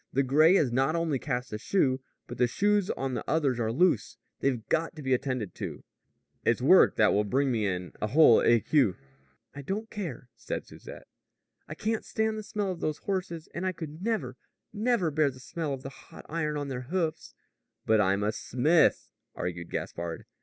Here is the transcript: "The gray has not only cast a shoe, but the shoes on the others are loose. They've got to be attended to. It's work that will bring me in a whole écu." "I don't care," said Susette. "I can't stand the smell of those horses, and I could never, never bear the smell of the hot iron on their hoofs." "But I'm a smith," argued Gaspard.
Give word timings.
"The 0.11 0.23
gray 0.23 0.55
has 0.55 0.71
not 0.71 0.95
only 0.95 1.19
cast 1.19 1.53
a 1.53 1.59
shoe, 1.59 2.01
but 2.25 2.39
the 2.39 2.47
shoes 2.47 2.89
on 2.89 3.13
the 3.13 3.23
others 3.29 3.59
are 3.59 3.71
loose. 3.71 4.17
They've 4.39 4.67
got 4.67 4.95
to 4.95 5.03
be 5.03 5.13
attended 5.13 5.53
to. 5.57 5.83
It's 6.43 6.59
work 6.59 6.95
that 6.95 7.13
will 7.13 7.23
bring 7.23 7.51
me 7.51 7.67
in 7.67 7.93
a 8.01 8.07
whole 8.07 8.39
écu." 8.39 8.95
"I 9.53 9.61
don't 9.61 9.91
care," 9.91 10.27
said 10.35 10.65
Susette. 10.65 11.05
"I 11.69 11.75
can't 11.75 12.03
stand 12.03 12.35
the 12.35 12.41
smell 12.41 12.71
of 12.71 12.79
those 12.79 12.97
horses, 12.97 13.47
and 13.53 13.63
I 13.63 13.73
could 13.73 14.01
never, 14.01 14.37
never 14.73 15.11
bear 15.11 15.29
the 15.29 15.39
smell 15.39 15.71
of 15.71 15.83
the 15.83 15.89
hot 15.89 16.25
iron 16.27 16.57
on 16.57 16.69
their 16.69 16.87
hoofs." 16.89 17.35
"But 17.85 18.01
I'm 18.01 18.23
a 18.23 18.31
smith," 18.31 19.07
argued 19.35 19.69
Gaspard. 19.69 20.25